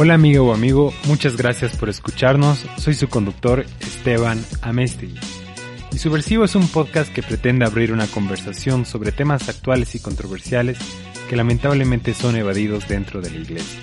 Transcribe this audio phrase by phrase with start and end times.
[0.00, 2.64] Hola amiga o amigo, muchas gracias por escucharnos.
[2.76, 5.18] Soy su conductor Esteban Amestegui.
[5.90, 10.78] Y Subversivo es un podcast que pretende abrir una conversación sobre temas actuales y controversiales
[11.28, 13.80] que lamentablemente son evadidos dentro de la iglesia.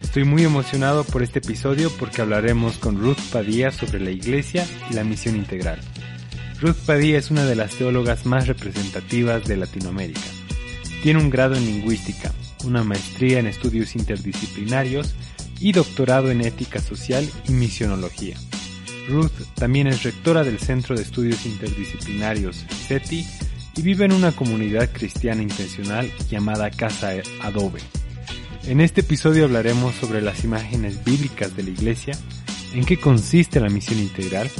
[0.00, 4.94] Estoy muy emocionado por este episodio porque hablaremos con Ruth Padilla sobre la iglesia y
[4.94, 5.78] la misión integral.
[6.60, 10.20] Ruth Padilla es una de las teólogas más representativas de Latinoamérica.
[11.04, 12.32] Tiene un grado en lingüística,
[12.64, 15.14] una maestría en estudios interdisciplinarios
[15.60, 18.36] y doctorado en ética social y misionología.
[19.08, 23.26] Ruth también es rectora del Centro de Estudios Interdisciplinarios CETI
[23.76, 27.12] y vive en una comunidad cristiana intencional llamada Casa
[27.42, 27.80] Adobe.
[28.66, 32.18] En este episodio hablaremos sobre las imágenes bíblicas de la iglesia,
[32.74, 34.50] en qué consiste la misión integral,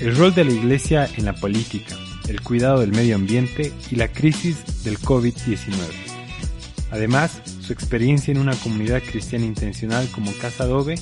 [0.00, 1.96] el rol de la iglesia en la política,
[2.28, 6.15] el cuidado del medio ambiente y la crisis del COVID-19.
[6.90, 10.96] Además, su experiencia en una comunidad cristiana intencional como Casa Adobe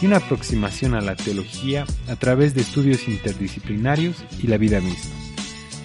[0.00, 5.14] y una aproximación a la teología a través de estudios interdisciplinarios y la vida misma.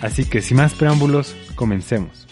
[0.02, 2.28] Así que sin más preámbulos, comencemos.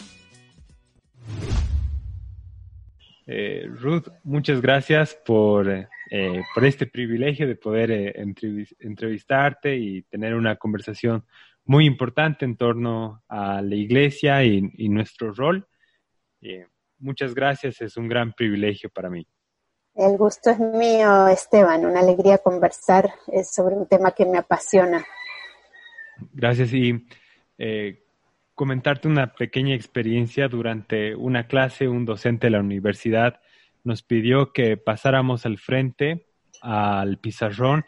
[3.29, 8.13] Eh, Ruth, muchas gracias por, eh, por este privilegio de poder eh,
[8.79, 11.25] entrevistarte y tener una conversación
[11.65, 15.67] muy importante en torno a la iglesia y, nuestro rol.
[16.99, 19.27] Muchas gracias, es un gran privilegio para mí.
[19.95, 23.11] El gusto es mío, Esteban, una alegría conversar
[23.51, 25.03] sobre un tema que me apasiona.
[26.33, 27.07] Gracias y
[28.57, 30.47] comentarte una pequeña experiencia.
[30.47, 33.39] Durante una clase, un docente de la universidad
[33.83, 36.27] nos pidió que pasáramos al frente
[36.61, 37.85] al pizarrón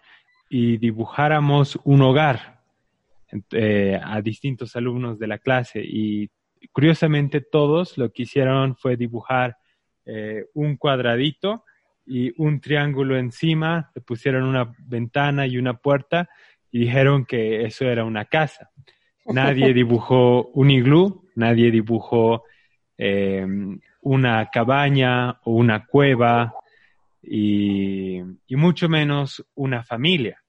[0.47, 2.61] y dibujáramos un hogar
[3.51, 5.81] eh, a distintos alumnos de la clase.
[5.83, 6.29] Y
[6.71, 9.57] curiosamente todos lo que hicieron fue dibujar
[10.05, 11.63] eh, un cuadradito
[12.05, 16.29] y un triángulo encima, le pusieron una ventana y una puerta
[16.71, 18.71] y dijeron que eso era una casa.
[19.25, 22.43] Nadie dibujó un iglú, nadie dibujó
[22.97, 26.53] em, una cabaña o una cueva
[27.21, 30.41] y, mucho menos una familia.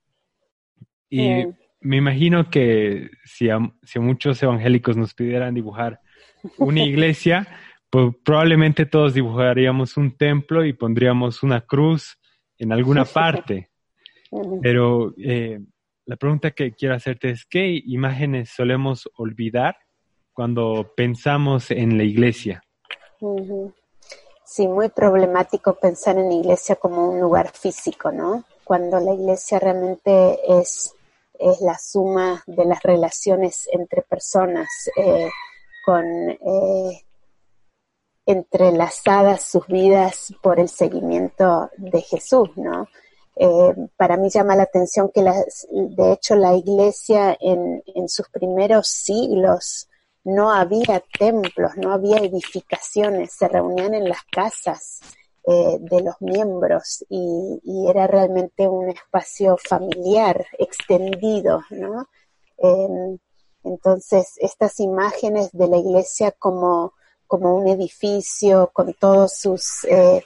[1.10, 1.44] Y
[1.80, 3.58] me imagino que si a,
[3.96, 6.00] muchos evangélicos nos pidieran dibujar
[6.58, 7.46] una iglesia,
[7.90, 12.18] pues probablemente todos dibujaríamos un templo y pondríamos una cruz
[12.58, 13.70] en alguna parte.
[14.62, 15.60] Pero eh,
[16.06, 19.76] la pregunta que quiero hacerte es, ¿qué imágenes solemos olvidar
[20.32, 22.62] cuando pensamos en la iglesia?
[24.44, 28.44] Sí, muy problemático pensar en la iglesia como un lugar físico, ¿no?
[28.64, 30.94] Cuando la iglesia realmente es,
[31.38, 35.28] es la suma de las relaciones entre personas, eh,
[35.90, 37.04] con eh,
[38.24, 42.86] entrelazadas sus vidas por el seguimiento de Jesús, ¿no?
[43.34, 49.88] Eh, para mí llama la atención que de hecho la iglesia en, sus primeros siglos
[50.22, 55.00] no había templos, no había edificaciones, se reunían en las casas
[55.44, 62.06] eh, de los miembros y, era realmente un espacio familiar extendido, ¿no?
[63.64, 66.94] Entonces, estas imágenes de la iglesia como,
[67.26, 70.22] como un edificio con todos sus eh,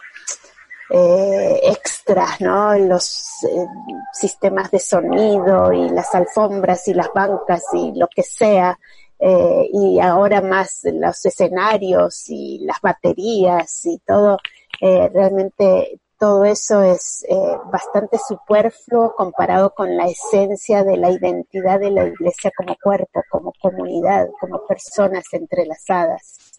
[0.91, 2.77] eh, extras, ¿no?
[2.79, 3.67] Los eh,
[4.13, 8.79] sistemas de sonido y las alfombras y las bancas y lo que sea.
[9.19, 14.39] Eh, y ahora más los escenarios y las baterías y todo,
[14.81, 17.25] realmente todo eso es
[17.71, 23.53] bastante superfluo comparado con la esencia de la identidad de la iglesia como cuerpo, como
[23.61, 26.53] comunidad, como personas entrelazadas.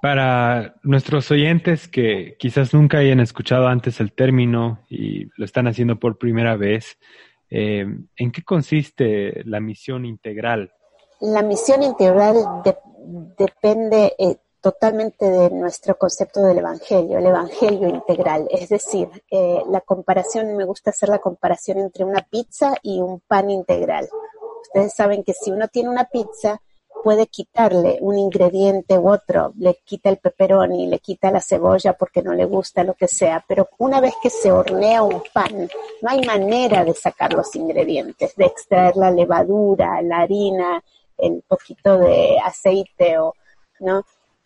[0.00, 5.98] Para nuestros oyentes que quizás nunca hayan escuchado antes el término y lo están haciendo
[6.00, 6.98] por primera vez,
[7.50, 10.72] eh, ¿en qué consiste la misión integral?
[11.20, 12.34] La misión integral
[13.38, 18.46] depende eh, totalmente de nuestro concepto del Evangelio, el Evangelio integral.
[18.50, 23.20] Es decir, eh, la comparación, me gusta hacer la comparación entre una pizza y un
[23.20, 24.08] pan integral.
[24.62, 26.62] Ustedes saben que si uno tiene una pizza,
[27.02, 32.22] puede quitarle un ingrediente u otro, le quita el pepperoni, le quita la cebolla porque
[32.22, 35.68] no le gusta, lo que sea, pero una vez que se hornea un pan,
[36.00, 40.80] no hay manera de sacar los ingredientes, de extraer la levadura, la harina,
[41.18, 43.34] el poquito de aceite o,
[43.80, 44.04] ¿no?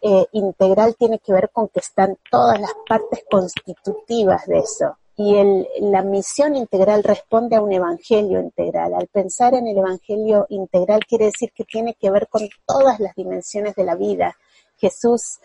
[0.08, 5.34] Eh, integral tiene que ver con que están todas las partes constitutivas de eso y
[5.34, 8.94] el, la misión integral responde a un evangelio integral.
[8.94, 13.16] Al pensar en el evangelio integral quiere decir que tiene que ver con todas las
[13.16, 14.36] dimensiones de la vida.
[14.76, 15.40] Jesús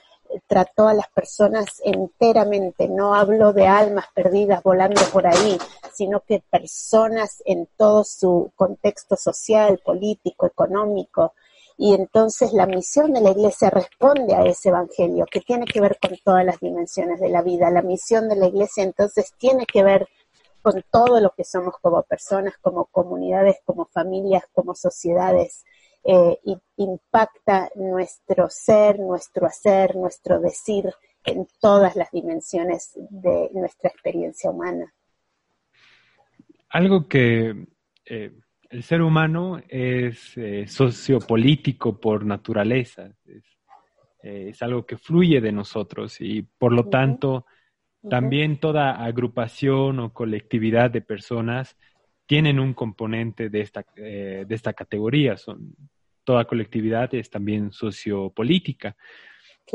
[0.47, 5.57] trató a las personas enteramente, no habló de almas perdidas volando por ahí,
[5.93, 11.33] sino que personas en todo su contexto social, político, económico.
[11.83, 15.97] Y entonces la misión de la iglesia responde a ese evangelio que tiene que ver
[15.99, 17.71] con todas las dimensiones de la vida.
[17.71, 20.07] La misión de la iglesia entonces tiene que ver
[20.61, 25.63] con todo lo que somos como personas, como comunidades, como familias, como sociedades
[26.03, 26.37] eh,
[26.77, 30.87] impacta nuestro ser, nuestro hacer, nuestro decir
[31.25, 34.93] en todas las dimensiones de nuestra experiencia humana.
[36.69, 37.65] Algo que
[38.05, 38.33] eh,
[38.71, 46.43] el ser humano es eh, sociopolítico por naturaleza, es, algo que fluye de nosotros y
[46.43, 47.47] por lo tanto
[48.07, 51.75] también toda agrupación o colectividad de personas
[52.27, 55.37] tienen un componente de esta, eh, de esta categoría.
[55.37, 55.75] Son,
[56.23, 58.95] toda colectividad es también sociopolítica.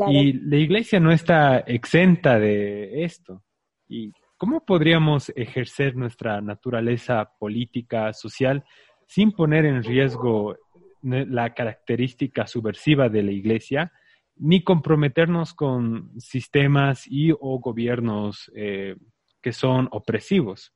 [0.07, 3.43] Y la iglesia no está exenta de esto.
[3.89, 8.63] ¿Y cómo podríamos ejercer nuestra naturaleza política, social,
[9.07, 10.55] sin poner en riesgo
[11.01, 13.91] la característica subversiva de la iglesia,
[14.35, 18.95] ni comprometernos con sistemas y o gobiernos eh,
[19.41, 20.73] que son opresivos?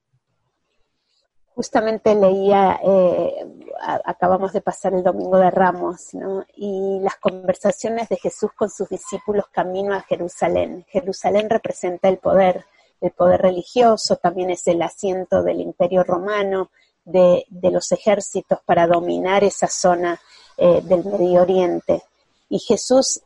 [1.54, 3.46] justamente leía, eh,
[4.06, 6.44] acabamos de pasar el Domingo de Ramos, ¿no?
[6.56, 10.86] y las conversaciones de Jesús con sus discípulos camino a Jerusalén.
[10.90, 12.66] Jerusalén representa el poder,
[13.02, 16.70] el poder religioso, también es el asiento del imperio romano,
[17.04, 20.20] de, los ejércitos para dominar esa zona
[20.58, 22.04] eh, del Medio Oriente
[22.52, 23.22] y Jesús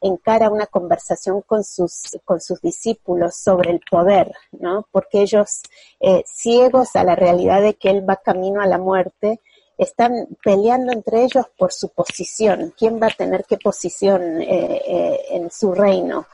[0.00, 4.86] encara una conversación con sus, con sus discípulos sobre el poder, ¿no?
[4.90, 5.60] Porque ellos,
[6.00, 9.40] eh, ciegos a la realidad de que Él va camino a la muerte,
[9.76, 15.50] están peleando entre ellos por su posición, quién va a tener qué posición eh, en
[15.50, 16.26] su reino.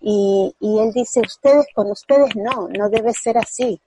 [0.00, 3.80] Y, Él dice, ustedes con ustedes no, no debe ser así.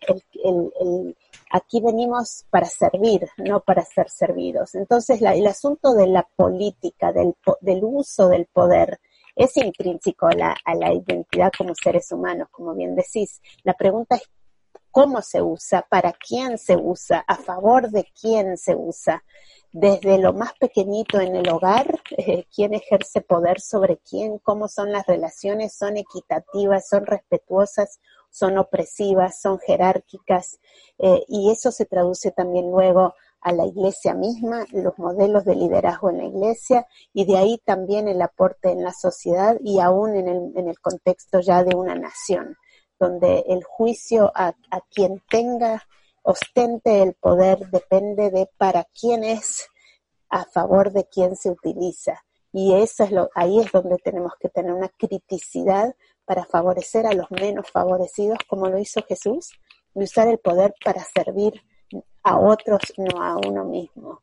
[0.44, 1.16] el,
[1.54, 4.76] aquí venimos para servir, no para ser servidos.
[4.76, 7.36] Entonces, el asunto de la política, del,
[7.84, 9.00] uso del poder,
[9.36, 13.42] es intrínseco a la, a la identidad como seres humanos, como bien decís.
[13.64, 14.30] La pregunta es
[14.92, 19.24] cómo se usa, para quién se usa, a favor de quién se usa.
[19.74, 24.92] Desde lo más pequeñito en el hogar, eh, quién ejerce poder sobre quién, cómo son
[24.92, 28.00] las relaciones, son equitativas, son respetuosas
[28.34, 30.60] son opresivas, son jerárquicas,
[30.98, 36.10] eh, y eso se traduce también luego a la iglesia misma, los modelos de liderazgo
[36.10, 40.28] en la iglesia, y de ahí también el aporte en la sociedad y aún en
[40.28, 42.58] el, en el contexto ya de una nación,
[43.00, 45.84] donde el juicio a, a quien tenga,
[46.24, 49.70] ostente el poder, depende de para quién es,
[50.30, 52.24] a favor de quién se utiliza.
[52.52, 57.14] Y eso es lo, ahí es donde tenemos que tener una criticidad para favorecer a
[57.14, 59.52] los menos favorecidos, como lo hizo Jesús,
[59.94, 61.62] y usar el poder para servir
[62.24, 64.22] a otros, no a uno mismo.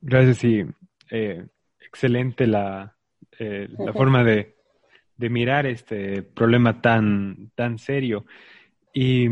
[0.00, 0.64] Gracias y
[1.10, 1.46] eh,
[1.80, 2.96] excelente la,
[3.38, 4.54] eh, la forma de,
[5.18, 8.26] mirar este problema tan, tan serio.
[8.92, 9.28] Y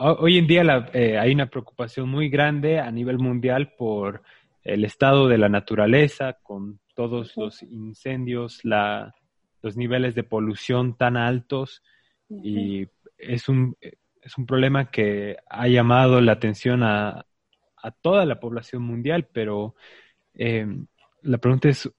[0.00, 4.22] hoy en día eh, hay una preocupación muy grande a nivel mundial por
[4.62, 9.14] el estado de la naturaleza, con todos los incendios, la,
[9.62, 11.82] los niveles de polución tan altos
[12.28, 12.86] y
[13.18, 17.26] es un, es un problema que ha llamado la atención a,
[17.82, 19.74] a toda la población mundial, pero
[20.34, 20.66] eh,
[21.22, 21.90] la pregunta es,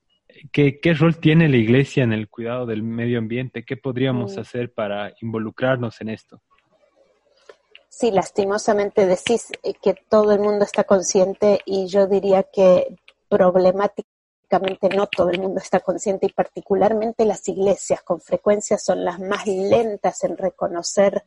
[0.52, 3.64] ¿qué, ¿qué, rol tiene la iglesia en el cuidado del medio ambiente?
[3.64, 4.40] ¿Qué podríamos mm.
[4.40, 6.42] hacer para involucrarnos en esto?
[7.94, 12.96] Sí, lastimosamente decís eh, que todo el mundo está consciente y yo diría que
[13.28, 14.08] problemática
[14.96, 19.46] no todo el mundo está consciente y particularmente las iglesias con frecuencia son las más
[19.46, 21.26] lentas en reconocer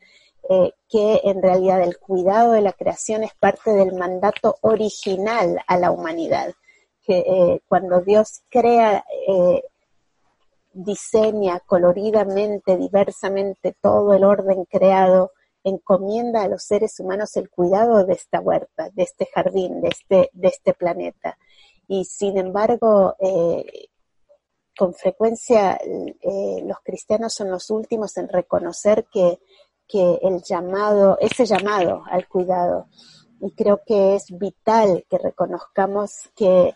[0.48, 5.76] eh, que en realidad el cuidado de la creación es parte del mandato original a
[5.76, 6.54] la humanidad.
[7.02, 9.04] Que eh, cuando Dios crea,
[10.72, 15.30] diseña coloridamente, diversamente todo el orden creado,
[15.64, 20.30] encomienda a los seres humanos el cuidado de esta huerta, de este jardín, de este,
[20.32, 21.38] de este planeta.
[21.88, 23.88] Y sin embargo, eh,
[24.76, 29.38] con frecuencia eh, los cristianos son los últimos en reconocer que,
[29.92, 32.88] el llamado, ese llamado al cuidado,
[33.40, 36.74] y creo que es vital que reconozcamos que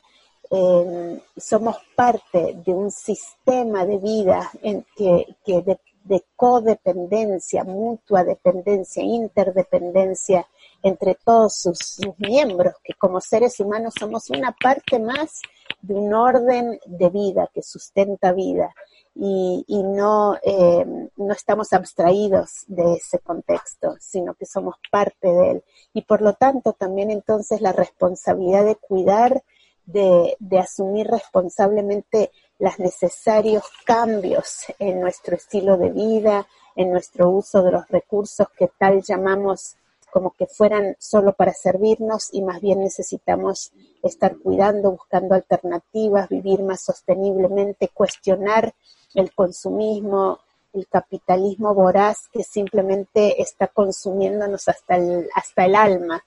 [0.51, 9.03] em, somos parte de un sistema de vida en que, de, de codependencia, mutua dependencia,
[9.03, 10.47] interdependencia,
[10.83, 15.43] entre todos sus, miembros, que como seres humanos somos una parte más
[15.83, 18.75] de un orden de vida que sustenta vida
[19.15, 20.87] y, no, eh,
[21.17, 25.65] no estamos abstraídos de ese contexto, sino que somos parte de él.
[25.93, 29.43] Y por lo tanto también entonces la responsabilidad de cuidar,
[29.89, 37.63] de, de asumir responsablemente los necesarios cambios en nuestro estilo de vida, en nuestro uso
[37.63, 39.77] de los recursos que tal llamamos
[40.11, 46.63] como que fueran solo para servirnos y más bien necesitamos estar cuidando, buscando alternativas, vivir
[46.63, 48.75] más sosteniblemente, cuestionar
[49.15, 50.39] el consumismo,
[50.73, 56.25] el capitalismo voraz que simplemente está consumiéndonos hasta el, hasta el alma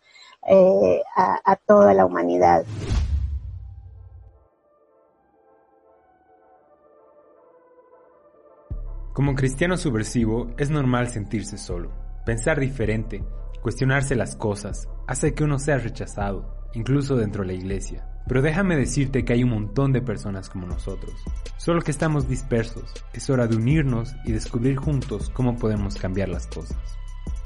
[0.48, 2.66] eh, a, a toda la humanidad.
[9.14, 11.92] Como cristiano subversivo es normal sentirse solo,
[12.26, 13.22] pensar diferente,
[13.62, 18.08] cuestionarse las cosas, hace que uno sea rechazado, incluso dentro de la iglesia.
[18.26, 21.14] Pero déjame decirte que hay un montón de personas como nosotros,
[21.58, 22.94] solo que estamos dispersos.
[23.12, 26.78] Es hora de unirnos y descubrir juntos cómo podemos cambiar las cosas.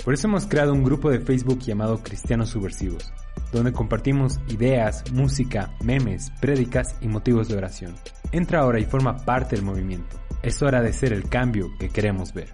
[0.04, 3.12] Por eso hemos creado un grupo de Facebook llamado Cristianos Subversivos,
[3.52, 7.96] donde compartimos ideas, música, memes, prédicas y motivos de oración.
[8.32, 10.25] Entra ahora y forma parte del movimiento.
[10.44, 12.50] Es hora de ser el cambio que queremos ver.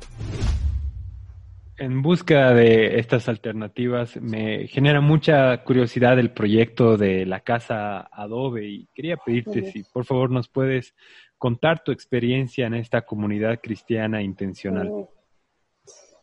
[1.78, 8.68] En búsqueda de estas alternativas me genera mucha curiosidad el proyecto de la casa Adobe
[8.68, 10.94] y quería pedirte si por favor nos puedes
[11.40, 15.08] contar tu experiencia en esta comunidad cristiana intencional.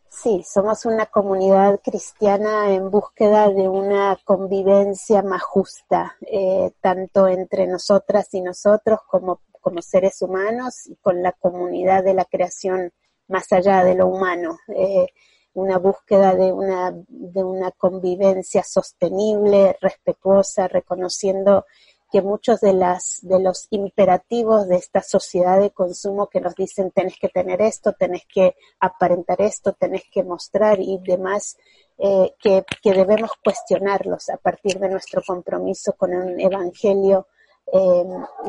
[0.07, 7.67] Sí, somos una comunidad cristiana en búsqueda de una convivencia más justa, eh, tanto entre
[7.67, 12.91] nosotras y nosotros como, como seres humanos y con la comunidad de la creación
[13.27, 14.57] más allá de lo humano.
[14.75, 15.07] Eh,
[15.53, 21.65] una búsqueda de una, convivencia sostenible, respetuosa, reconociendo
[22.11, 26.91] que muchos de, las, de los imperativos de esta sociedad de consumo que nos dicen
[26.91, 31.57] tenés que tener esto, tenés que aparentar esto, tenés que mostrar y demás,
[31.97, 37.27] eh, que, debemos cuestionarlos a partir de nuestro compromiso con un evangelio
[37.73, 38.05] eh,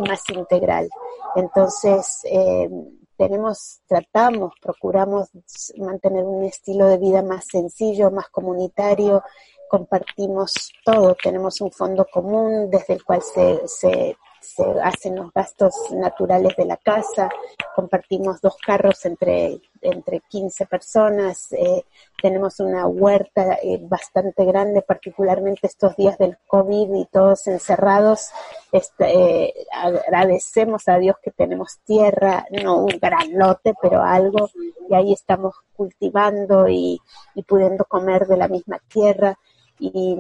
[0.07, 0.89] más integral.
[1.37, 2.69] Entonces, eh,
[3.17, 5.29] tenemos, tratamos, procuramos
[5.77, 9.23] mantener un estilo de vida más sencillo, más comunitario,
[9.69, 15.75] compartimos todo, tenemos un fondo común desde el cual se, se se hacen los gastos
[15.93, 17.29] naturales de la casa,
[17.75, 21.85] compartimos dos carros entre, entre 15 personas, eh,
[22.21, 28.31] tenemos una huerta eh, bastante grande, particularmente estos días del COVID y todos encerrados.
[28.73, 34.51] Este, eh, agradecemos a Dios que tenemos tierra, no un gran lote, pero algo,
[34.89, 37.01] y ahí estamos cultivando y,
[37.35, 39.39] y pudiendo comer de la misma tierra.
[39.79, 40.17] Y,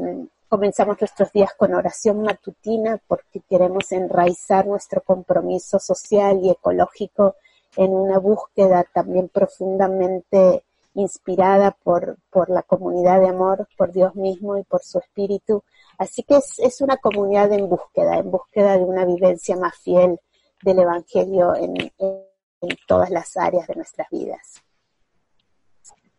[0.50, 7.36] Comenzamos nuestros días con oración matutina porque queremos enraizar nuestro compromiso social y ecológico
[7.76, 10.64] en una búsqueda también profundamente
[10.94, 15.62] inspirada por, por la comunidad de amor, por Dios mismo y por su espíritu.
[15.98, 20.18] Así que es, es una comunidad en búsqueda, en búsqueda de una vivencia más fiel
[20.64, 24.60] del Evangelio en, en todas las áreas de nuestras vidas.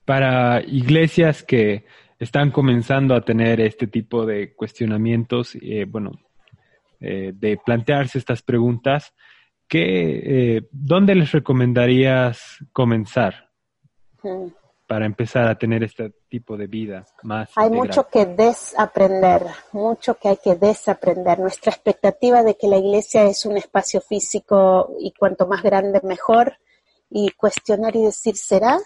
[0.05, 1.83] Para iglesias que
[2.21, 6.11] están comenzando a tener este tipo de cuestionamientos, eh, bueno,
[6.99, 9.11] eh, de plantearse estas preguntas,
[9.67, 13.49] ¿qué, eh, ¿dónde les recomendarías comenzar
[14.85, 17.49] para empezar a tener este tipo de vida más?
[17.55, 21.39] Hay mucho que desaprender, mucho que hay que desaprender.
[21.39, 26.59] Nuestra expectativa de que la iglesia es un espacio físico y cuanto más grande mejor,
[27.09, 28.77] y cuestionar y decir, ¿será?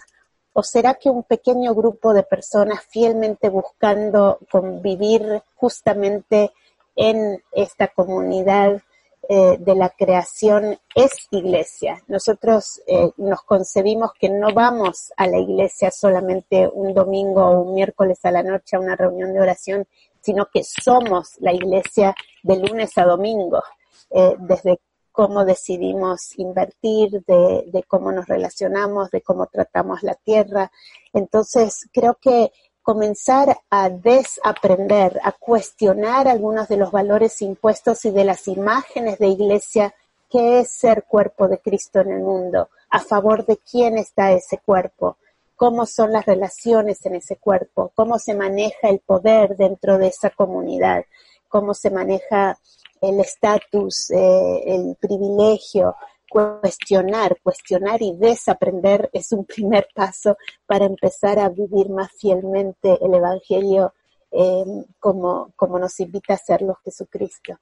[0.58, 6.50] ¿O será que un pequeño grupo de personas fielmente buscando convivir justamente
[6.96, 8.80] en esta comunidad
[9.28, 12.02] eh, de la creación es iglesia?
[12.08, 17.74] Nosotros eh, nos concebimos que no vamos a la iglesia solamente un domingo o un
[17.74, 19.86] miércoles a la noche a una reunión de oración,
[20.22, 23.62] sino que somos la iglesia de lunes a domingo.
[24.08, 24.78] Eh, desde
[25.16, 30.70] cómo decidimos invertir, de, cómo nos relacionamos, de cómo tratamos la tierra.
[31.14, 38.24] Entonces, creo que comenzar a desaprender, a cuestionar algunos de los valores impuestos y de
[38.24, 39.94] las imágenes de iglesia
[40.28, 44.58] que es ser cuerpo de Cristo en el mundo, a favor de quién está ese
[44.58, 45.16] cuerpo,
[45.54, 50.28] cómo son las relaciones en ese cuerpo, cómo se maneja el poder dentro de esa
[50.28, 51.06] comunidad,
[51.48, 52.58] cómo se maneja
[53.00, 55.94] el estatus, eh, el privilegio,
[56.28, 60.36] cuestionar, cuestionar y desaprender es un primer paso
[60.66, 63.94] para empezar a vivir más fielmente el Evangelio
[64.30, 67.58] em, como, como nos invita a hacerlo Jesucristo.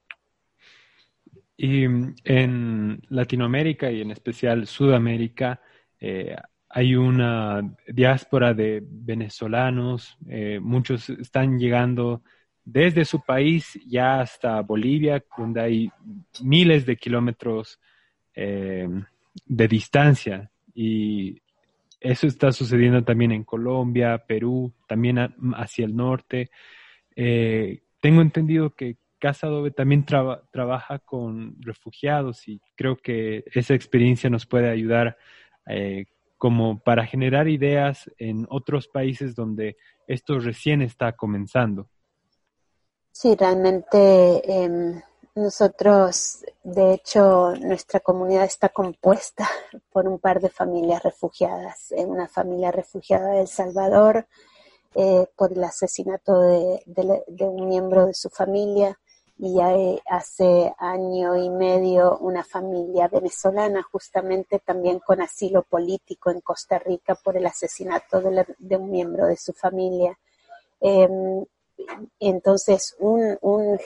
[1.56, 5.60] Y en Latinoamérica y en especial Sudamérica
[6.00, 6.36] eh,
[6.68, 12.22] hay una diáspora de venezolanos, eh, muchos están llegando
[12.64, 15.90] desde su país ya hasta Bolivia, donde hay
[16.42, 17.78] miles de kilómetros
[18.34, 18.88] eh,
[19.46, 20.50] de distancia.
[20.74, 21.40] Y
[22.00, 25.18] eso está sucediendo también en Colombia, Perú, también
[25.54, 26.50] hacia el norte.
[27.14, 34.44] tengo entendido que Casa Adobe también trabaja con refugiados y creo que esa experiencia nos
[34.44, 35.16] puede ayudar
[35.66, 36.04] eh,
[36.36, 41.88] como para generar ideas en otros países donde esto recién está comenzando.
[43.16, 45.00] Sí, realmente em,
[45.36, 49.48] nosotros, de hecho, nuestra comunidad está compuesta
[49.92, 51.94] por un par de familias refugiadas.
[51.96, 54.26] Una familia refugiada de El Salvador
[54.96, 56.82] eh, por el asesinato de,
[57.46, 58.98] un miembro de su familia
[59.38, 59.60] y
[60.10, 67.14] hace año y medio una familia venezolana justamente también con asilo político en Costa Rica
[67.14, 70.18] por el asesinato de, un miembro de su familia.
[70.80, 71.44] Em,
[72.20, 73.78] entonces, un, un,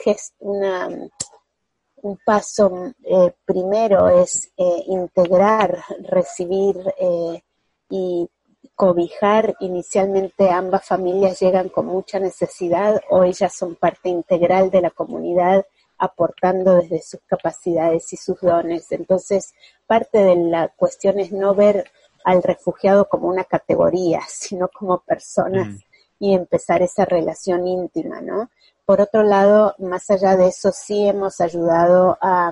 [2.25, 7.43] paso eh, primero es eh, integrar, recibir eh,
[7.89, 8.29] y
[8.75, 9.55] cobijar.
[9.59, 15.65] Inicialmente ambas familias llegan con mucha necesidad o ellas son parte integral de la comunidad
[15.97, 18.89] aportando desde sus capacidades y sus dones.
[18.91, 19.53] Entonces,
[19.85, 21.91] parte de la cuestión es no ver
[22.23, 25.77] al refugiado como una categoría, sino como personas mm.
[26.19, 28.49] Y empezar esa relación íntima, ¿no?
[28.85, 32.51] Por otro lado, más allá de eso, sí hemos ayudado a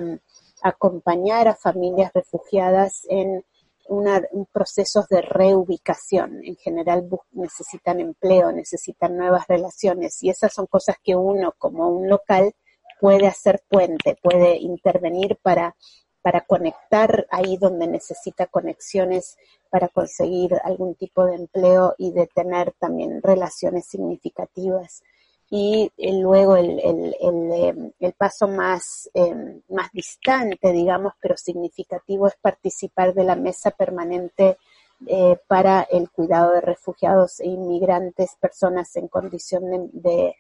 [0.61, 3.43] acompañar a familias refugiadas en
[3.89, 6.43] una, un procesos de reubicación.
[6.43, 12.09] En general necesitan empleo, necesitan nuevas relaciones y esas son cosas que uno como un
[12.09, 12.53] local
[12.99, 15.75] puede hacer puente, puede intervenir para,
[16.21, 19.37] para conectar ahí donde necesita conexiones
[19.69, 25.03] para conseguir algún tipo de empleo y de tener también relaciones significativas.
[25.49, 31.37] Y eh, luego el, el, el, em, el paso más, em, más distante, digamos, pero
[31.37, 34.57] significativo es participar de la mesa permanente
[35.05, 40.35] eh, para el cuidado de refugiados e inmigrantes, personas en condición de,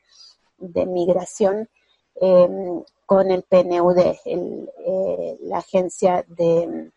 [0.57, 1.69] de, migración,
[2.15, 6.91] em, con el PNUD, eh, la agencia de,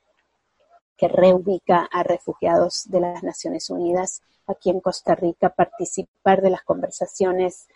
[1.01, 6.63] que reubica a refugiados de las Naciones Unidas aquí en Costa Rica, participar de las
[6.63, 7.69] conversaciones,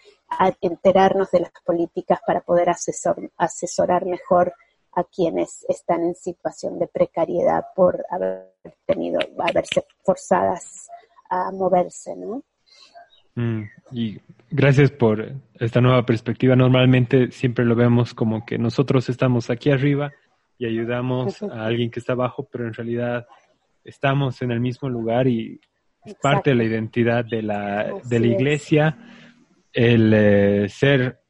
[0.61, 4.53] enterarnos de las políticas para poder asesorar mejor
[4.93, 8.53] a quienes están en situación de precariedad por haber
[8.85, 10.89] tenido, haberse forzadas
[11.31, 12.43] a moverse, ¿no?
[13.37, 16.55] Mm, y gracias por esta nueva perspectiva.
[16.57, 20.13] Normalmente siempre lo vemos como que nosotros estamos aquí arriba
[20.59, 23.27] y ayudamos a alguien que está abajo, pero en realidad
[23.83, 25.61] estamos en el mismo lugar y
[26.05, 28.97] es parte de la identidad de la, de la iglesia
[29.75, 31.21] el eh, ser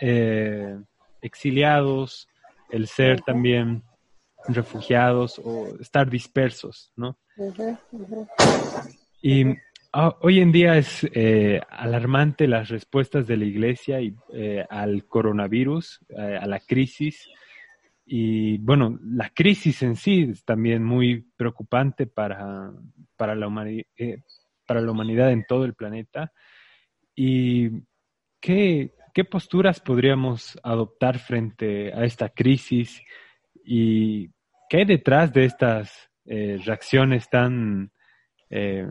[0.00, 0.78] eh,
[1.22, 2.28] exiliados,
[2.70, 3.82] el ser también
[4.46, 7.18] refugiados o estar dispersos, ¿no?
[9.22, 9.44] Y
[9.92, 14.14] ah, hoy en día es eh, alarmante las respuestas de la iglesia y,
[14.68, 17.26] al coronavirus, a la crisis.
[18.10, 22.72] Y bueno, la crisis en sí es también muy preocupante para,
[23.16, 23.48] para, la,
[23.98, 24.22] eh,
[24.66, 26.32] para la humanidad en todo el planeta.
[27.14, 27.68] ¿Y
[28.40, 32.98] qué, qué posturas podríamos adoptar frente a esta crisis?
[33.62, 34.30] ¿Y
[34.70, 37.92] qué hay detrás de estas eh, reacciones tan...
[38.48, 38.86] Eh,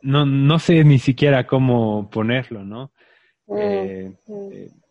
[0.00, 2.92] no, no sé ni siquiera cómo ponerlo, ¿no?
[3.46, 4.81] Mm, mm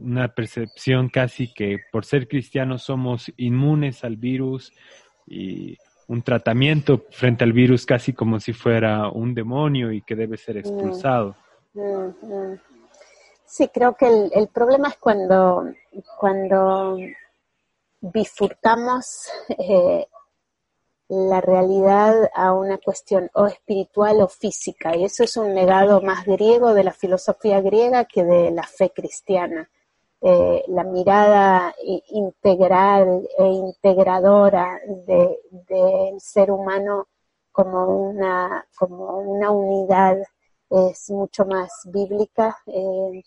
[0.00, 4.72] una percepción casi que por ser cristianos somos inmunes al virus
[5.26, 5.76] y
[6.08, 10.58] un tratamiento frente al virus casi como si fuera un demonio y que debe ser
[10.58, 11.36] expulsado.
[11.72, 12.60] Mm, mm, mm.
[13.46, 15.64] Sí, creo que el, el problema es cuando,
[16.18, 16.98] cuando
[18.00, 20.06] bifurcamos eh,
[21.08, 24.96] la realidad a una cuestión o espiritual o física.
[24.96, 28.90] Y eso es un legado más griego de la filosofía griega que de la fe
[28.90, 29.70] cristiana.
[30.20, 31.74] Eh, la mirada
[32.08, 37.08] integral e integradora del ser humano
[37.52, 40.16] como una, como una unidad
[40.70, 42.56] es mucho más bíblica.
[42.66, 43.22] Eh,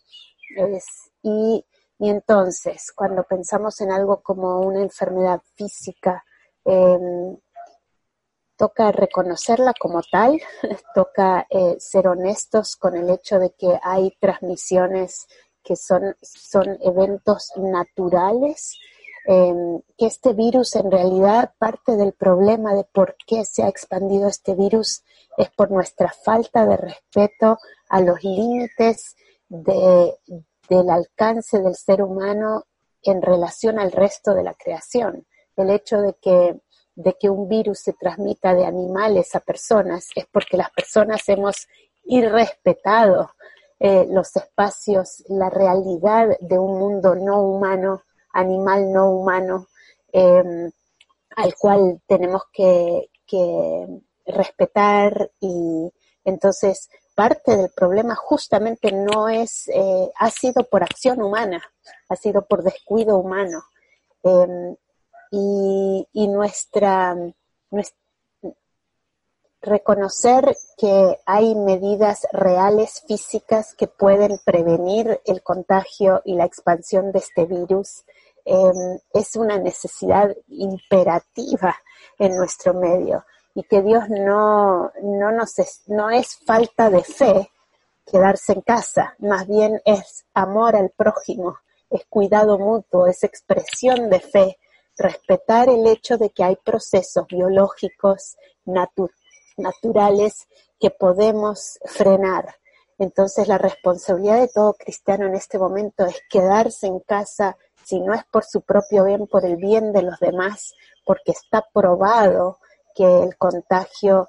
[1.24, 1.66] y,
[2.00, 6.24] entonces, cuando pensamos en algo como una enfermedad física,
[6.66, 6.98] eh,
[8.58, 10.42] toca reconocerla como tal,
[10.96, 15.28] toca eh, ser honestos con el hecho de que hay transmisiones
[15.64, 18.78] que son, son eventos naturales,
[19.26, 24.28] em, que este virus en realidad parte del problema de por qué se ha expandido
[24.28, 25.04] este virus
[25.38, 29.16] es por nuestra falta de respeto a los límites
[29.50, 30.18] de,
[30.70, 32.66] del alcance del ser humano
[33.04, 35.26] en relación al resto de la creación.
[35.56, 36.60] El hecho de que,
[36.98, 41.68] de que un virus se transmita de animales a personas es porque las personas hemos
[42.06, 43.30] irrespetado
[43.80, 48.02] eh, los espacios, la realidad de un mundo no humano,
[48.34, 49.68] animal no humano,
[50.12, 50.72] em,
[51.36, 53.10] al cual tenemos que,
[54.26, 55.92] respetar y
[56.24, 61.62] entonces parte del problema justamente no es, eh, ha sido por acción humana,
[62.10, 63.64] ha sido por descuido humano.
[64.24, 64.76] Em,
[65.32, 67.16] y, nuestra,
[69.62, 77.20] reconocer que hay medidas reales físicas que pueden prevenir el contagio y la expansión de
[77.20, 78.04] este virus
[78.46, 81.76] em, es una necesidad imperativa
[82.18, 83.26] en nuestro medio.
[83.56, 87.52] Y que Dios no, no, nos es, no es falta de fe
[88.10, 91.58] quedarse en casa, más bien es amor al prójimo,
[91.90, 94.58] es cuidado mutuo, es expresión de fe,
[94.98, 98.38] respetar el hecho de que hay procesos biológicos
[99.56, 100.48] naturales
[100.80, 102.56] que podemos frenar.
[103.00, 108.14] Entonces la responsabilidad de todo cristiano en este momento es quedarse en casa, si no
[108.14, 110.74] es por su propio bien, por el bien de los demás,
[111.06, 112.58] porque está probado
[112.96, 114.28] que el contagio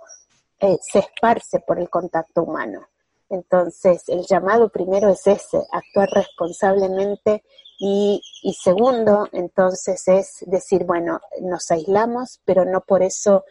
[0.60, 2.88] eh, se esparce por el contacto humano.
[3.30, 7.42] Entonces, el llamado primero es ese, actuar responsablemente
[7.78, 13.44] y, y, segundo, entonces es decir, bueno, nos aislamos, pero no por eso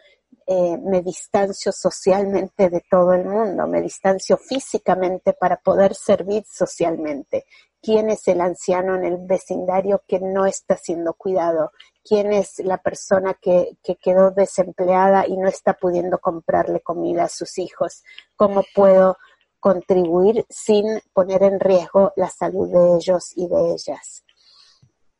[0.46, 7.46] eh, me distancio socialmente de todo el mundo, me distancio físicamente para poder servir socialmente.
[7.80, 11.70] ¿Quién es el anciano en el vecindario que no está siendo cuidado?
[12.08, 17.58] quién es la persona que, quedó desempleada y no está pudiendo comprarle comida a sus
[17.58, 18.02] hijos,
[18.34, 19.18] cómo puedo
[19.60, 24.24] contribuir sin poner en riesgo la salud de ellos y de ellas.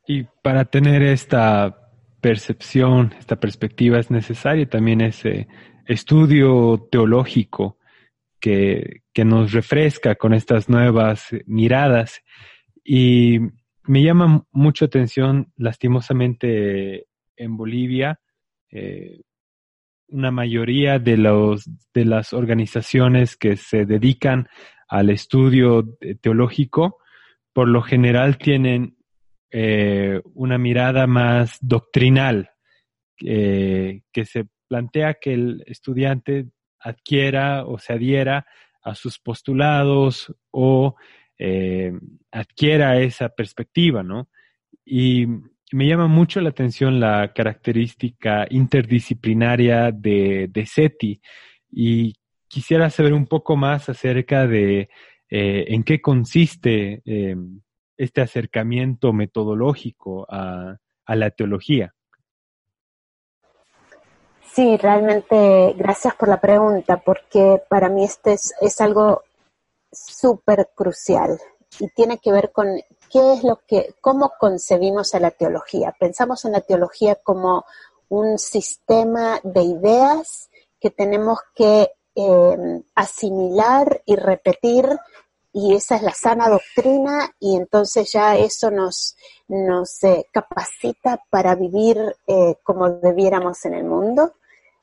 [0.07, 5.47] Y para tener esta percepción, esta perspectiva, es necesario también ese
[5.85, 7.77] estudio teológico
[8.39, 12.21] que, que nos refresca con estas nuevas miradas.
[12.83, 13.39] Y
[13.83, 18.19] me llama mucho atención, lastimosamente, en Bolivia,
[18.71, 19.21] eh,
[20.11, 24.47] una mayoría de, los, de las organizaciones que se dedican
[24.87, 26.97] al estudio teológico,
[27.53, 28.97] por lo general tienen
[29.51, 32.51] eh, una mirada más doctrinal,
[33.23, 36.47] eh, que se plantea que el estudiante
[36.79, 38.45] adquiera o se adhiera
[38.81, 40.95] a sus postulados o
[41.37, 41.91] eh,
[42.31, 44.29] adquiera esa perspectiva, ¿no?
[44.85, 45.25] Y
[45.71, 51.21] me llama mucho la atención la característica interdisciplinaria de, de SETI
[51.71, 52.15] y
[52.47, 54.89] quisiera saber un poco más acerca de
[55.29, 57.35] eh, en qué consiste eh,
[57.97, 61.93] este acercamiento metodológico a, a, la teología.
[64.41, 69.21] Sí, realmente gracias por la pregunta, porque para mí este es, es algo
[69.91, 71.37] súper crucial
[71.79, 72.67] y tiene que ver con
[73.11, 75.95] qué es lo que, cómo concebimos a la teología.
[75.99, 77.65] Pensamos en la teología como
[78.09, 84.87] un sistema de ideas que tenemos que em, asimilar y repetir
[85.51, 89.15] y esa es la sana doctrina y entonces ya eso nos,
[89.47, 94.33] nos eh, capacita para vivir eh, como debiéramos en el mundo.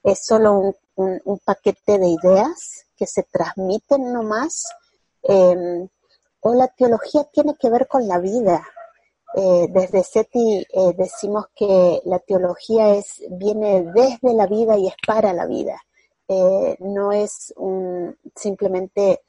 [0.02, 4.64] Es solo un, un paquete de ideas que se transmiten nomás
[5.28, 5.88] Em,
[6.46, 8.64] o la teología tiene que ver con la vida.
[9.34, 14.94] Eh, desde SETI eh, decimos que la teología es, viene desde la vida y es
[15.04, 15.82] para la vida.
[16.28, 17.52] Eh, no es
[18.36, 19.22] simplemente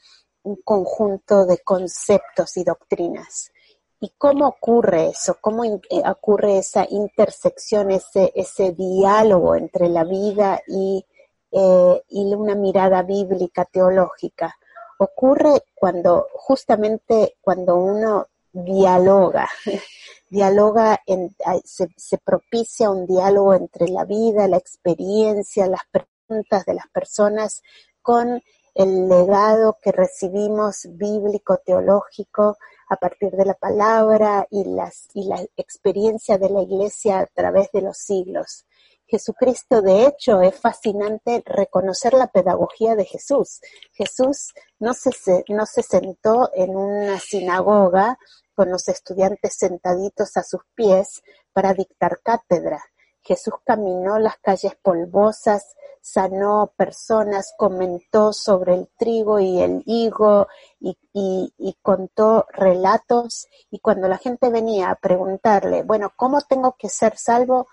[0.43, 3.51] un conjunto de conceptos y doctrinas.
[3.99, 5.38] ¿Y cómo ocurre eso?
[5.41, 5.63] ¿Cómo
[6.06, 11.03] ocurre esa intersección, ese, diálogo entre la vida y
[11.51, 14.56] una mirada bíblica teológica?
[14.97, 19.47] Ocurre cuando justamente cuando uno dialoga,
[20.29, 26.73] dialoga, en, se, se, propicia un diálogo entre la vida, la experiencia, las preguntas de
[26.73, 27.62] las personas
[28.01, 28.41] con
[28.73, 32.57] el legado que recibimos bíblico, teológico,
[32.89, 37.71] a partir de la palabra y, las, y la experiencia de la iglesia a través
[37.71, 38.65] de los siglos.
[39.07, 43.61] Jesucristo, de hecho, es fascinante reconocer la pedagogía de Jesús.
[43.93, 45.11] Jesús no se,
[45.47, 48.19] no se sentó en una sinagoga
[48.53, 51.21] con los estudiantes sentaditos a sus pies
[51.53, 52.83] para dictar cátedra.
[53.21, 60.47] Jesús caminó las calles polvosas, sanó personas, comentó sobre el trigo y el higo
[60.79, 66.87] y, y, contó relatos y cuando la gente venía a preguntarle, bueno, ¿cómo tengo que
[66.87, 67.67] ser salvo?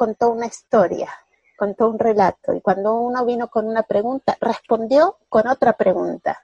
[0.00, 1.10] Contó una historia,
[1.58, 6.40] contó un relato y cuando uno vino con una pregunta, respondió con otra pregunta.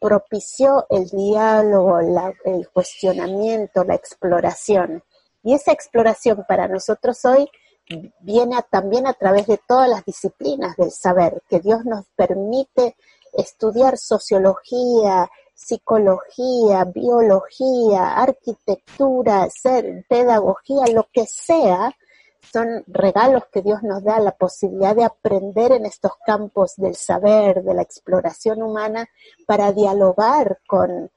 [0.00, 5.02] propició el diálogo, el cuestionamiento, la exploración.
[5.42, 7.50] Y esa exploración para nosotros hoy
[8.20, 12.94] viene también a través de todas las disciplinas del saber, que Dios nos permite
[13.32, 21.92] estudiar sociología, psicología, biología, arquitectura, ser, pedagogía, lo que sea,
[22.40, 27.62] son regalos que Dios nos da, la posibilidad de aprender en estos campos del saber,
[27.62, 29.08] de la exploración humana,
[29.46, 31.10] para dialogar con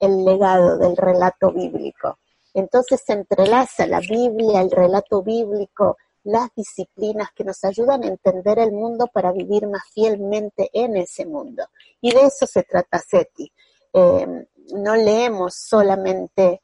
[0.00, 2.18] el legado del relato bíblico.
[2.54, 8.58] Entonces se entrelaza la Biblia, el relato bíblico, las disciplinas que nos ayudan a entender
[8.58, 11.64] el mundo para vivir más fielmente en ese mundo.
[12.00, 13.50] Y de eso se trata SETI.
[13.92, 16.60] Em, no leemos solamente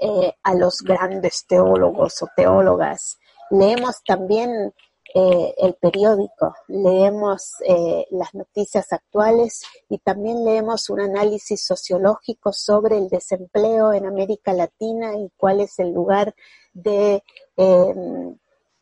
[0.00, 3.18] eh, a los grandes teólogos o teólogas,
[3.50, 4.72] leemos también
[5.14, 12.98] eh, el periódico, leemos eh, las noticias actuales y también leemos un análisis sociológico sobre
[12.98, 16.34] el desempleo en América Latina y cuál es el lugar
[16.74, 17.22] de
[17.56, 18.36] em,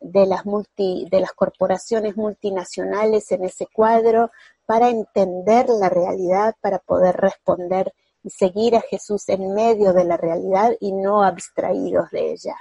[0.05, 4.31] de las, multi, de las corporaciones multinacionales en ese cuadro
[4.65, 7.93] para entender la realidad, para poder responder
[8.25, 12.55] y seguir a Jesús en medio de la realidad y no abstraídos de ella.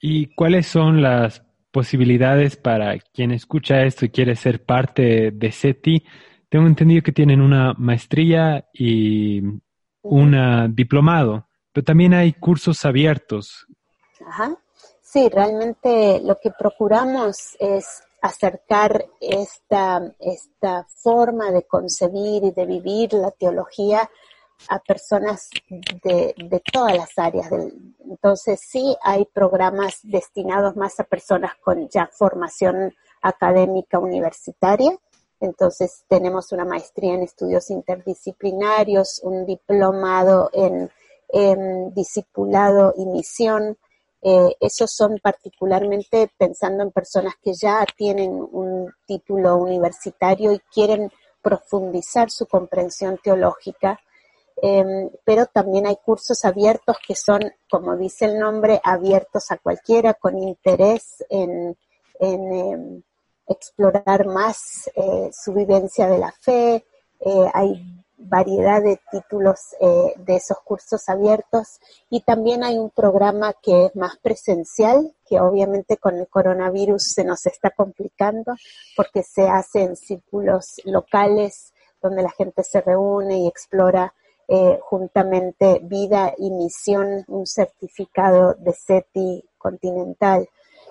[0.00, 6.04] ¿Y cuáles son las posibilidades para quien escucha esto y quiere ser parte de SETI?
[6.48, 9.40] Tengo entendido que tienen una maestría y
[10.02, 13.64] un diplomado, pero también hay cursos abiertos.
[14.26, 14.56] Ajá.
[15.00, 23.12] Sí, realmente lo que procuramos es acercar esta, esta forma de concebir y de vivir
[23.12, 24.08] la teología
[24.68, 27.50] a personas de, de todas las áreas.
[27.50, 34.96] Del, entonces sí hay programas destinados más a personas con ya formación académica universitaria.
[35.40, 40.92] Entonces tenemos una maestría en estudios interdisciplinarios, un diplomado en,
[41.28, 43.76] en discipulado y misión,
[44.24, 51.10] eh, esos son particularmente pensando en personas que ya tienen un título universitario y quieren
[51.42, 53.98] profundizar su comprensión teológica,
[54.62, 60.14] em, pero también hay cursos abiertos que son, como dice el nombre, abiertos a cualquiera
[60.14, 61.76] con interés en,
[62.20, 63.02] em,
[63.48, 66.84] explorar más eh, su vivencia de la fe.
[67.20, 71.80] Eh, hay variedad de títulos eh, de esos cursos abiertos
[72.10, 77.24] y también hay un programa que es más presencial, que obviamente con el coronavirus se
[77.24, 78.54] nos está complicando
[78.96, 84.12] porque se hace en círculos locales donde la gente se reúne y explora
[84.48, 90.48] eh, juntamente vida y misión, un certificado de SETI continental.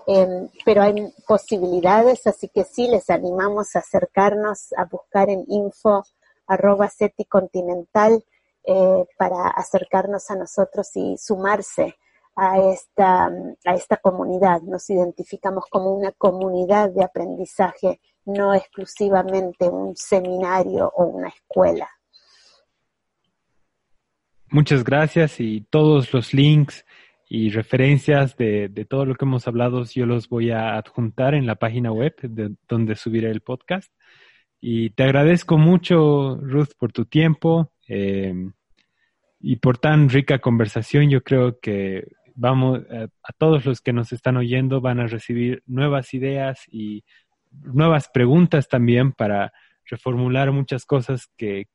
[0.07, 6.03] Em, pero hay posibilidades, así que sí les animamos a acercarnos a buscar en info
[6.51, 8.23] arroba SETI Continental
[8.63, 11.95] eh, para acercarnos a nosotros y sumarse
[12.35, 13.25] a esta,
[13.65, 14.61] a esta comunidad.
[14.61, 21.89] Nos identificamos como una comunidad de aprendizaje, no exclusivamente un seminario o una escuela.
[24.49, 26.85] Muchas gracias y todos los links
[27.29, 31.47] y referencias de, de, todo lo que hemos hablado yo los voy a adjuntar en
[31.47, 33.91] la página web de, donde subiré el podcast.
[34.61, 38.33] Y te agradezco mucho, Ruth, por tu tiempo eh,
[39.39, 41.09] y por tan rica conversación.
[41.09, 45.63] Yo creo que vamos, a, a todos los que nos están oyendo van a recibir
[45.65, 47.03] nuevas ideas y
[47.51, 49.51] nuevas preguntas también para
[49.85, 51.67] reformular muchas cosas que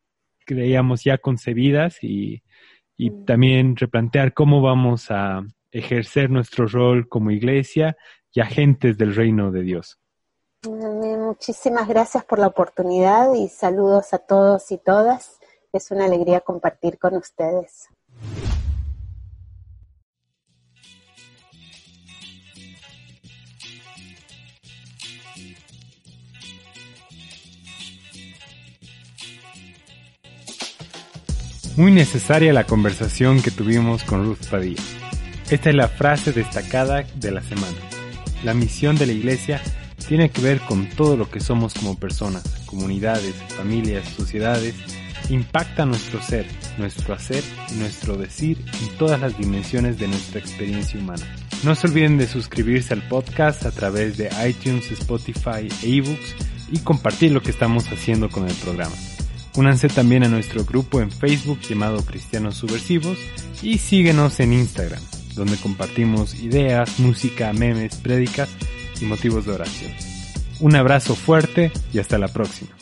[0.46, 2.42] creíamos ya concebidas y,
[2.96, 3.24] y mm.
[3.24, 7.96] también replantear cómo vamos a ejercer nuestro rol como iglesia
[8.32, 9.98] y agentes del reino de Dios.
[10.64, 15.38] Muchísimas gracias por la oportunidad y saludos a todos y todas.
[15.72, 17.88] Es una alegría compartir con ustedes.
[31.76, 34.82] Muy necesaria la conversación que tuvimos con Ruth Padilla.
[35.50, 37.76] Esta es la frase destacada de la semana.
[38.44, 39.60] La misión de la iglesia
[40.08, 44.74] tiene que ver con todo lo que somos como personas, comunidades, familias, sociedades,
[45.30, 46.46] impacta nuestro ser,
[46.78, 47.42] nuestro hacer
[47.72, 51.24] y nuestro decir en todas las dimensiones de nuestra experiencia humana.
[51.64, 56.34] No se olviden de suscribirse al podcast a través de iTunes, Spotify e ebooks
[56.70, 58.94] y compartir lo que estamos haciendo con el programa.
[59.56, 63.18] Únanse también a nuestro grupo en Facebook llamado Cristianos Subversivos
[63.62, 65.00] y síguenos en Instagram,
[65.34, 68.50] donde compartimos ideas, música, memes, prédicas
[69.00, 69.92] y motivos de oración.
[70.60, 72.75] Un abrazo fuerte y hasta la próxima.